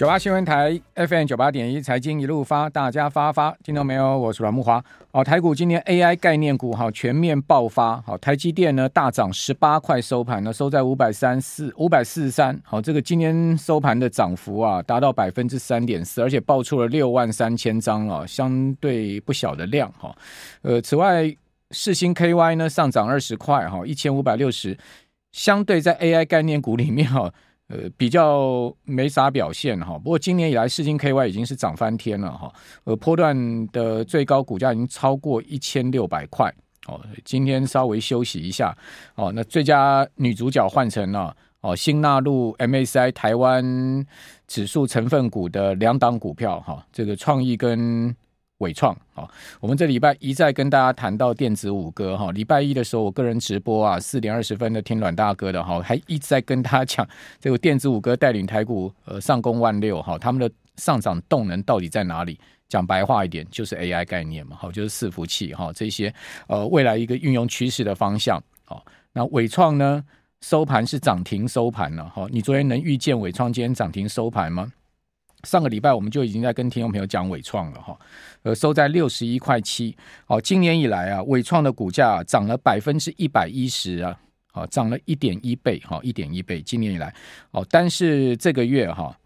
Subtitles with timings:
[0.00, 4.16] 九八新闻台 FM 九八点一财经一路发，大家发发听到没有？
[4.16, 4.82] 我是阮慕驊。
[5.10, 8.00] 哦，台股今天 AI 概念股哈全面爆发。
[8.00, 12.58] 好，台积电呢大涨十八块收盘呢，收在五百三四五百四十三。
[12.64, 20.16] 好，这个今天收盘的涨幅啊达到百分之三点四，而且爆出了六万三千张啊，相对不小的量哈。
[20.62, 21.30] 呃，此外，
[21.72, 24.78] 世星 KY 呢上涨二十块哈，一千五百六十，
[25.32, 27.30] 相对在 AI 概念股里面哈。
[27.70, 36.52] 呃，比较没啥表现哈，不过今年以来，世芯 KY 已经是涨翻天了哈，呃，波段的最高股价已经超过一千六百块
[36.88, 37.00] 哦。
[37.24, 38.76] 今天稍微休息一下
[39.14, 44.04] 哦，那最佳女主角换成了哦，新纳入 MSCI 台湾
[44.48, 48.14] 指数成分股的两档股票哈，这个创意跟。
[48.60, 49.28] 伟创啊，
[49.60, 62.38] 我们这礼拜一再跟大家谈到电子五哥哈，礼拜一的时候我个人直播啊，四点二十分的听阮大哥的哈，还一直在跟大家讲这个电子五哥带领台股呃上攻万六哈，他们的上涨动能到底在哪里？
[62.68, 66.14] 讲白话一点就是 AI 概念嘛，好，就是伺服器哈，这些
[66.46, 70.04] 呃未来一个运用趋势的方向好，那伟创呢
[70.40, 74.72] 收盘是涨停收盘了哈，你昨天能预见伟创今天涨停收盘吗？
[75.44, 77.98] 上个礼拜我们就已经在跟听众朋友讲伟创了哈，
[78.42, 79.96] 呃，收在六十一块七。
[80.26, 84.18] 好，今年以来啊，伟创的股价涨了百分之一百一十啊，
[84.52, 86.60] 好，涨了一点一倍哈，一点一倍。
[86.60, 87.14] 今年以来，
[87.50, 89.16] 哦，但是这个月哈，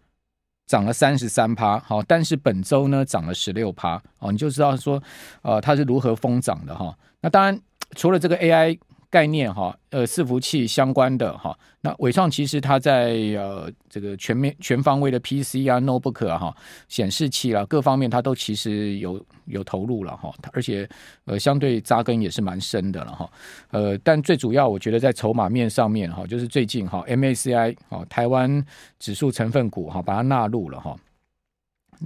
[0.67, 5.01] 涨了三十三趴，好，但是本周呢涨了十六趴，哦，你就知道说，
[5.41, 6.97] 呃，它是如何疯涨的哈。
[7.21, 7.59] 那当然，
[7.95, 8.77] 除了这个 AI。
[9.15, 16.57] 概念哈，呃，伺服器相关的哈，那伟创其实它在呃这个全面全方位的 PC 啊、Notebook 啊、哈
[16.89, 20.85] 显示器啊各方面，它都其实有有投入了哈，而且
[21.23, 23.31] 呃相对扎根也是蛮深的了哈，
[23.71, 28.65] 呃，但最主要我觉得在筹码面上面哈，就是最近哈 MACI 哈台湾
[28.99, 30.93] 指数成分股哈把它纳入了哈，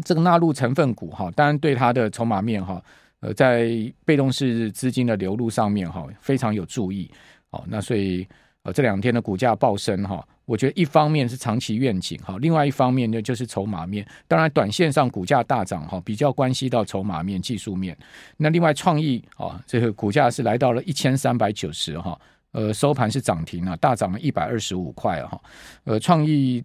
[0.06, 2.80] 这个纳入成分股哈，当然对它的筹码面哈。
[3.22, 3.70] 呃，在
[4.06, 7.12] 被动式资金的流入上面哈，非常有注意。
[7.52, 8.26] 好，那所以
[8.64, 14.08] 呃这两天的股价暴升哈，我觉得一方面是长期愿景哈，另外一方面呢就是筹码面。
[14.28, 17.98] 当然，短线上股价大涨哈，比较关系到筹码面、技术面。
[18.38, 22.18] 那另外创意啊，这个股价是来到了一千三百九十哈，
[22.52, 25.42] 呃收盘是涨停了，大涨了一百二十五块哈。
[25.84, 26.64] 呃，创意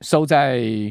[0.00, 0.90] 收在。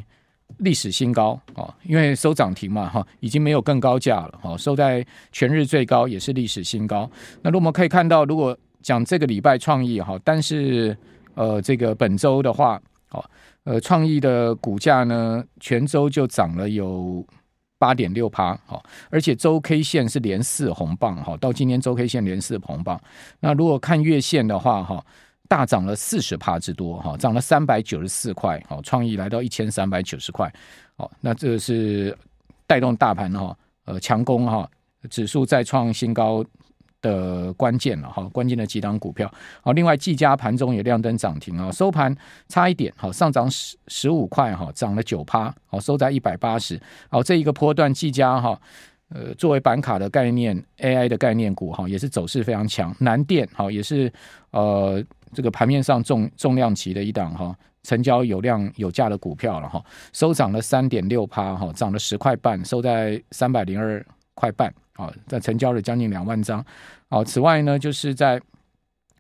[0.60, 7.10] 历史新高啊，因为收涨停嘛，哈，已经没有更高价了，哈，收在全日最高也是历史新高。
[7.42, 10.96] 那如果我们可以看到，如果讲这个礼拜创意哈，但是
[11.36, 12.82] 呃，这个本周的话，
[13.12, 13.24] 哦，
[13.64, 17.26] 呃，创意的股价呢，全周就涨了有
[17.78, 23.00] 八点六趴，哈，而且周 K 线是连四红棒，哈，到今天周 K 线连四红棒。
[23.40, 25.04] 那如果看月线的话，哈。
[25.52, 30.50] 大涨了四十趴之多哈，涨了三百九十四块，好，创意来到一千三百九十块，
[30.96, 32.18] 好，那这是
[32.66, 33.54] 带动大盘哈，
[33.84, 34.66] 呃，强攻哈，
[35.10, 36.42] 指数再创新高
[37.02, 39.30] 的关键了哈，关键的几档股票，
[39.62, 42.16] 好，另外技嘉盘中也亮灯涨停啊，收盘
[42.48, 46.80] 差一点，好，上涨十十五块哈，涨了九趴，好，收在一百八十，
[47.10, 48.58] 好，这一个波段技嘉哈，
[49.10, 54.10] 呃，作为板卡的概念 AI 的概念股哈，也是走势非常强，南电好也是
[54.52, 55.04] 呃。
[55.34, 59.84] 这个盘面上重重量级的一档哈，成交有量有价的股票了哈，
[60.14, 66.64] 收涨了三点六趴哈，涨了十块半，收在三百零二块半啊，在成交了将近两万张。
[67.10, 68.42] 好，此外呢，就是在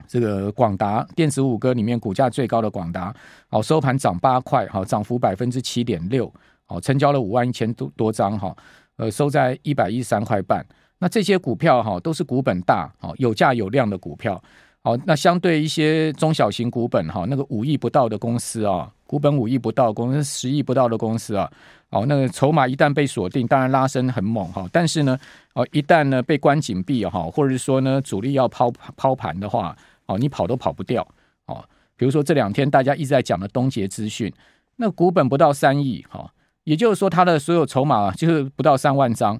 [0.07, 3.15] 这个广达电子五哥里面股价最高的广达，
[3.49, 6.31] 好，收盘涨八块，哈，涨幅百分之七点六，
[6.65, 8.55] 好，成交了五万一千多多张哈，
[8.97, 10.65] 呃，收在一百一十三块半。
[10.99, 14.41] 那这些股票哈，都是股本大，好，有价有量的股票。
[14.83, 21.47] 好，那相对一些中小型股本哈，那个五亿不到的公司啊，股本五亿不到公司，十亿不到的公司啊，
[21.91, 25.15] 哦，那个筹码一旦被锁定，当然拉升很猛哈，但是呢，
[25.53, 29.77] 哦，一旦呢被关紧闭哈，或者是说呢主力要抛抛盘的话，
[30.07, 31.07] 哦，你跑都跑不掉
[31.45, 31.63] 哦。
[31.95, 34.33] 比如说这两天大家一直在讲的东捷资讯，
[34.77, 39.39] 那股本不到三亿哈，也就是说它的所有筹码就是不到三万张。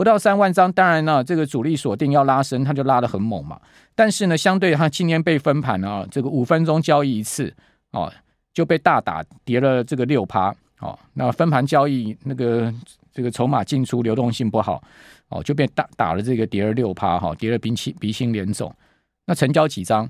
[0.00, 3.60] 不到三万张，当然呢，这个主力锁定要拉升，它就拉得很猛嘛。
[3.94, 7.54] 但是呢，相对它今天被分盘啊，这个五分钟交易一次
[7.90, 8.10] 哦，
[8.54, 10.98] 就被大打跌了这个六趴哦。
[11.12, 12.72] 那分盘交易那个
[13.12, 14.82] 这个筹码进出流动性不好
[15.28, 18.74] 哦，就被打打了这个跌了六趴哈，跌了鼻青鼻青脸肿。
[19.26, 20.08] 那成交几张？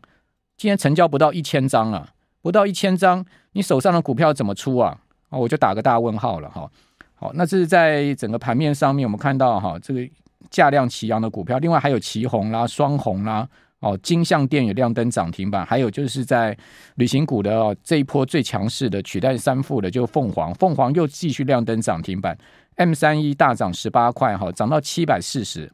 [0.56, 2.08] 今天成交不到一千张啊，
[2.42, 4.96] 不到一千张，你手上的股票怎么出啊？
[5.30, 6.70] 哦，我就打个大问号了哈。
[7.20, 10.00] 好，那这是在整个盘面上面，我们看到哈，这个
[10.48, 13.46] 价量齐扬的股票，另外还有旗红啦、双红啦，
[13.80, 16.56] 哦，金像电也亮灯涨停板，还有就是在
[16.94, 22.34] 旅行股的哦这一波最强势的取代三富的，就凤凰，凤凰又继续亮灯涨停板
[22.76, 25.70] ，M 三一大涨十八块哈，涨到七百四十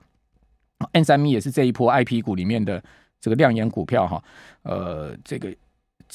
[0.90, 2.82] ，M 三一也是这一波 IP 股里面的
[3.20, 4.20] 这个亮眼股票哈，
[4.62, 5.54] 呃，这个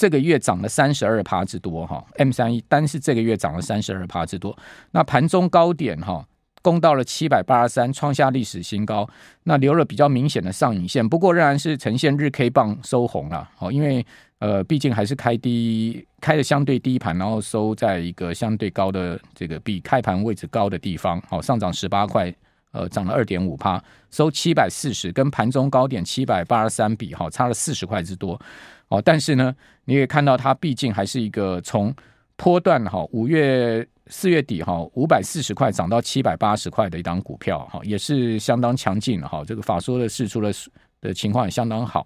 [0.02, 4.58] 这个月涨了三十二趴之多哈，M 三一单是这个月涨了三十二趴之多，
[4.94, 6.26] 那盘中高点哈。
[6.64, 9.08] 攻到了七百八十三，创下历史新高。
[9.44, 13.48] 那留了比较明显的上影线，不过仍然是呈现日 K 棒收红了。
[13.60, 14.06] 哦，因为
[14.38, 21.22] 呃，毕竟还是开低，开的相对低盘，然后收在一个相对高的这个比开盘位置高的地方。
[21.28, 22.32] 好，上涨十八块，
[22.72, 28.40] 呃，涨了二点五趴，收七百四十，跟盘中高点七百八十三比，哈，差了四十块之多。
[28.88, 31.94] 哦，但是呢，你也看到它毕竟还是一个从
[32.36, 33.88] 波段哈五月。
[34.08, 39.42] 四月底哈，五百四十块涨到七百八十块的一档股票哈，也是相当强劲的哈。
[39.46, 40.52] 这个法说的释出的
[41.00, 42.06] 的情况也相当好。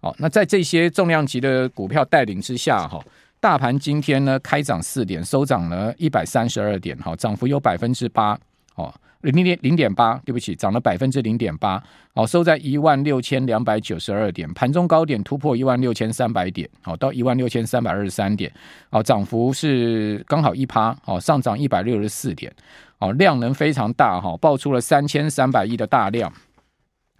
[0.00, 3.02] 好，那在这些重量级的股票带领之下哈，
[3.40, 8.38] 大盘今天呢开涨四点，收涨了一百三十二点哈，涨幅有百分之八
[8.82, 8.94] 哦。
[9.22, 11.82] 零点零点八，对不起，涨了百分之零点八，
[12.14, 18.50] 好，收在一万六千两百九十二点，盘中高点突破一万六千三百点，好，到一万六千三百二十三点，
[18.90, 22.50] 好，涨幅是刚好一趴，好，上涨一百六十四点，
[22.98, 26.32] 好，量能非常大，哈，爆出了三千三百亿的大量，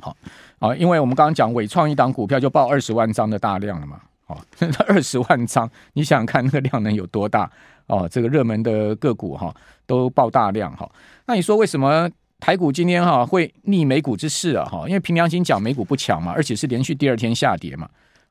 [0.00, 0.16] 好，
[0.58, 4.00] 啊，因为我们刚刚讲纬创一档股票就爆二十万张的大量了嘛，
[4.86, 7.50] 二十万张，你想想看那个量能有多大？
[7.86, 9.52] 哦，这个热门的个股哈
[9.84, 10.88] 都爆大量哈，
[11.26, 14.86] 那你说为什么台股今天哈会逆美股之势啊哈？
[14.86, 17.88] 因为凭良心讲，美股不强嘛，而且是连续第二天下跌嘛。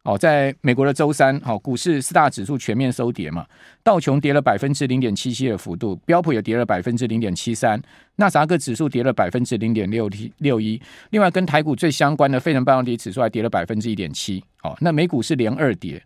[0.10, 3.46] 哦，在美国的周三，好，股市四大指数全面收跌嘛，
[3.84, 7.80] 道琼跌了百分之零点七七的幅度，标普也跌了百分之零点七三，
[8.16, 10.10] 纳斯达克指数跌了百分之零点六
[10.40, 14.44] 六一，另外跟台股最相关的费城半导体指数还跌了百分之一点七。
[14.64, 16.04] 好，那美股是连二跌，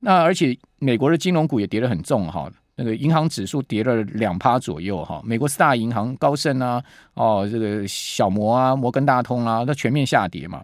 [0.00, 2.50] 那而且美国的金融股也跌得很重哈。
[2.74, 6.82] 那个银行指数跌了两趴左右哈，美国四大银行高盛啊，
[7.14, 10.60] 哦，这个小摩啊，摩根大通啊，那全面下跌嘛。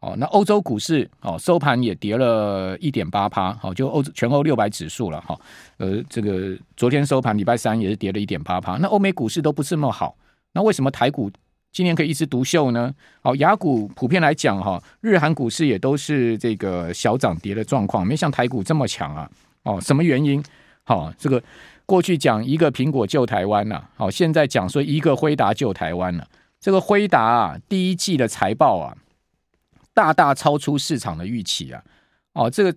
[0.00, 5.38] 哦，那欧洲股市哦收盘也跌了一点八趴，好，就欧全欧六百指数了哈。
[5.78, 8.76] 呃，这个昨天收盘礼拜三也是跌了一点八趴。
[8.76, 10.16] 那欧美股市都不是那么好，
[10.52, 11.28] 那为什么台股
[11.72, 12.94] 今年可以一枝独秀呢？
[13.22, 19.28] 好，雅股普遍来讲哈，日韩股市也都是这个小涨跌的状况，没像台股这么强啊。
[19.64, 20.42] 哦，什么原因？
[20.84, 21.42] 好，这个
[21.84, 26.26] 过去讲一个苹果救台湾呐，好，现在讲说一个辉达救台湾了。
[26.60, 28.96] 这个辉达啊，第一季的财报啊，
[29.98, 31.82] 大大超出市场的预期啊。
[32.34, 32.72] 哦，这个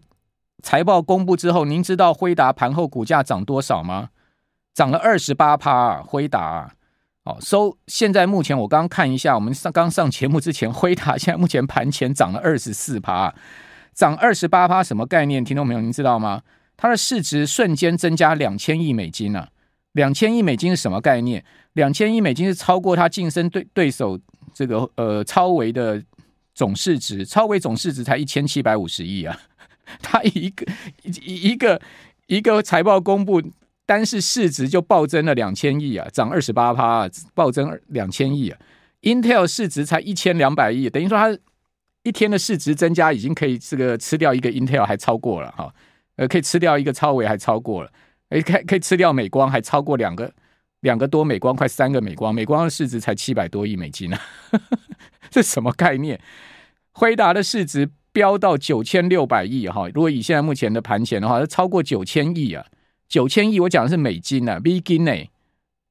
[0.64, 4.10] 财报公布之后，您知道辉达盘后股价涨多少吗？
[4.74, 6.74] 涨了二十八趴，辉达啊，
[7.26, 13.36] 哦，收现在目前我刚刚看一下，我们上刚上节目之前，辉达 现在目前盘前涨了二十四趴，
[13.94, 15.44] 涨二十八趴，什么概念？
[15.44, 16.42] 听众朋友，您知道吗？
[16.76, 19.50] 它的市值瞬间增加两千亿美金啊！
[19.92, 21.46] 两千亿美金是什么概念？
[21.74, 24.20] 两千亿美金是超过它竞争对对手
[24.54, 26.02] 这个呃超维的
[26.62, 29.36] 总市值，超微总市值才一千七百五十亿啊！
[30.00, 30.64] 它一个
[31.02, 31.82] 一一个
[32.28, 33.42] 一个财报公布，
[33.84, 38.60] 单是市值就暴增了两千亿啊，涨二十八趴，暴增两千亿啊
[39.02, 41.36] ！Intel 市值才一千两百亿，等于说它
[42.04, 45.74] 一天的市值增加已经可以这个吃掉一个 Intel 还超过了哈。
[46.18, 47.92] 呃，可以吃掉一个超微，还超过了，
[48.30, 50.32] 诶，可可以吃掉美光，还超过两个
[50.82, 54.22] 两个多美光，快三个美光，美光的市值才七百多亿美金，啊，
[55.32, 56.22] 这什么概念？
[56.94, 62.66] 辉达的市值飙到九千六百亿哈，如果以现在目前的盘前的话，超过九千亿啊，
[63.08, 65.14] 九千亿，我讲的是美金啊，美金呢，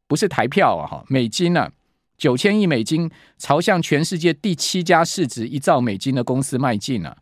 [0.06, 1.70] 不是台票啊哈，美金啊，
[2.18, 7.16] 九千亿美金朝向全世界第七家市值一兆美金的公司迈进，啊。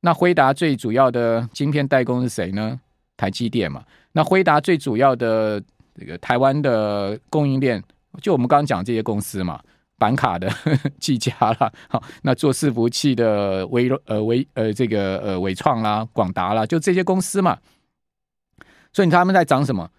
[0.00, 2.80] 那辉达最主要的晶片代工是谁呢？
[3.16, 3.84] 台积电嘛。
[4.12, 5.62] 那辉达最主要的
[5.98, 7.82] 这个台湾的供应链，
[8.20, 9.60] 就我们刚刚讲这些公司嘛，
[9.98, 10.50] 板卡的
[11.00, 17.58] 技嘉啦， 好，那做伺服器的微呃微呃这个呃伟创啦、广达啦，就这些公司嘛。
[18.92, 19.90] 所以他们在涨什么？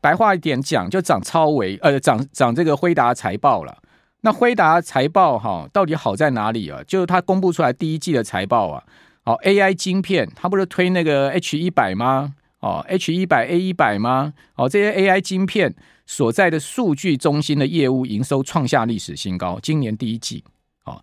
[0.00, 3.78] 白话一点讲，就涨超微呃涨涨这个辉达财报了。
[4.20, 6.82] 那辉达财报哈，到底好在哪里啊？
[6.86, 8.84] 就是它公布出来第一季的财报啊。
[9.24, 12.34] 哦，AI 晶片，它不是推那个 H 一百吗？
[12.60, 14.34] 哦，H 一百 A 一百吗？
[14.56, 15.72] 哦，这些 AI 晶片
[16.06, 20.42] 所在的数据中心的业务营收创下历史新高，今年第一季，
[20.84, 21.00] 哦，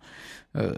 [0.52, 0.76] 呃，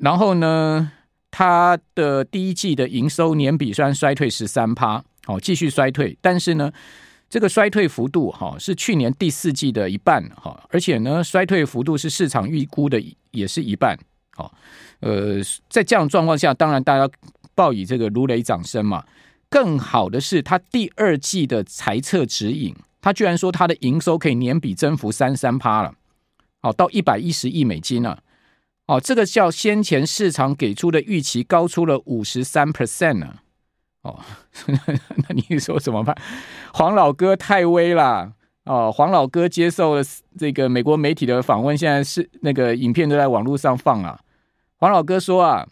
[0.00, 0.90] 然后呢，
[1.30, 6.72] 它的第一季的营收年比虽然衰退十三趴，哦，继续衰退，但是呢，
[7.30, 13.96] 这个衰退幅度哈是去年第四季的一半哈，而且呢，衰退幅度是市场预估的也是一半。
[14.34, 14.52] 好，
[14.98, 15.36] 呃，
[15.68, 17.08] 在这样状况下，当然大家
[17.54, 19.04] 报以这个如雷掌声嘛。
[19.50, 25.94] 更好的是，他第二季的财测指引，他居然说他的营收可以年比增幅三三趴了，
[26.60, 28.22] 好，到一百一十亿美金了，
[28.86, 33.36] 哦，这个叫先前市场给出的预期高出了五十三 percent 呢，
[34.02, 34.20] 哦，
[34.66, 36.14] 那你说怎么办？
[36.74, 38.34] 黄老哥太威了，
[38.66, 40.02] 哦，黄老哥接受了
[40.36, 44.20] 这个美国媒体的访问，现在是那个影片都在网络上放啊，
[44.76, 45.66] 黄老哥说啊，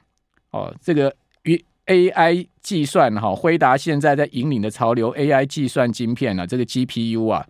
[0.52, 1.62] 哦，这个与。
[1.86, 7.46] AI 计算哈，辉达现在在引领的潮流，AI 计算晶片啊，这个 GPU 啊，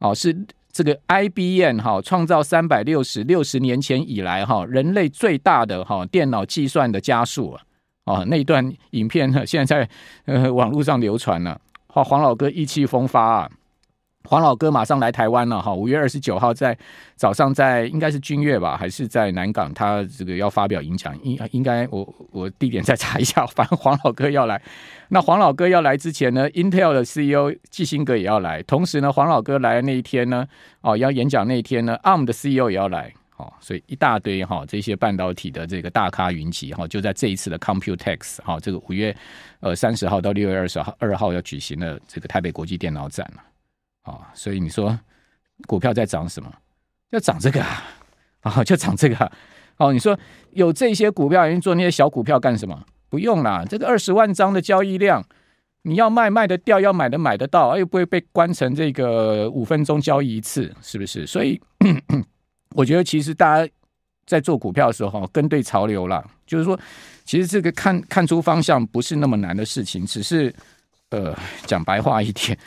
[0.00, 0.36] 哦是
[0.72, 7.62] 这个 IBM 哈创造三百六十六十年前以来哈人类最大的哈电脑计算的加速啊，
[8.06, 9.88] 哦那段影片呢现在在
[10.24, 13.50] 呃网络上流传了，黄黄老哥意气风发啊。
[14.26, 16.76] 黄老哥马上来台湾了哈，五月二十九号在
[17.14, 19.72] 早上在应该是君悦吧，还是在南港？
[19.72, 23.46] 他这个要发表演讲，应应该我我地点再查一下。
[23.46, 24.60] 反正黄老哥要来，
[25.08, 28.62] 那黄老哥要来之前呢，Intel 的 CEO 基辛格也要来。
[28.64, 30.46] 同时呢，黄老哥来的那一天呢，
[30.80, 33.12] 哦要演讲那一天呢，ARM 的 CEO 也要来。
[33.36, 39.14] 哦，所以一大堆哈这些半导体的这个大咖云集哈，就在这一次的 Computex 哈，这个五月
[39.60, 43.42] 呃三十号到六月二十号二号要举行的这个台北国际电脑展了。
[44.12, 44.98] 啊所以你说
[45.66, 46.52] 股票在涨什么？
[47.10, 47.84] 要涨这个啊，
[48.40, 49.32] 啊，就涨这个。
[49.76, 50.18] 哦，你说
[50.52, 52.84] 有这些股票，人做那些小股票干什么？
[53.08, 55.24] 不用啦，这个二十万张的交易量，
[55.82, 61.26] 你要卖卖得掉，要买的买得到，又不会被关成这个五分钟交易一次，是不是？
[61.26, 61.60] 所以
[62.74, 63.72] 我觉得，其实大家
[64.26, 66.78] 在做股票的时候，跟对潮流啦，就是说，
[67.24, 70.52] 其实这个看看出方向不是那么难的事情，只是
[71.10, 71.32] 呃，
[71.66, 72.58] 讲白话一点。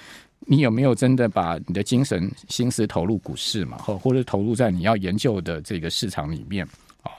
[0.47, 3.77] 你有没有真的把你的精神心思投入股市嘛？
[3.77, 6.65] 或或者投入在你要研究的这个市场里面？
[7.03, 7.11] 哦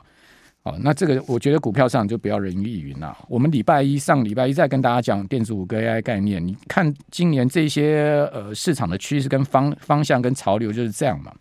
[0.63, 3.17] 哦，那这个我觉得股票上就不要人云亦云了。
[3.29, 11.33] 我们礼拜一上礼拜一再跟大家讲电子五个 AI 概念，你看今年这些呃市场的趋势跟方方向跟潮流就是这样嘛。